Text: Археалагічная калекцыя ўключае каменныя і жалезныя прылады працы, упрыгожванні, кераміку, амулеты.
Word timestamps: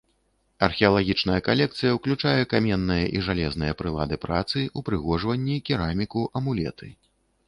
Археалагічная 0.67 1.41
калекцыя 1.47 1.91
ўключае 1.97 2.41
каменныя 2.53 3.03
і 3.19 3.21
жалезныя 3.27 3.75
прылады 3.81 4.17
працы, 4.25 4.63
упрыгожванні, 4.81 5.59
кераміку, 5.71 6.25
амулеты. 6.41 6.89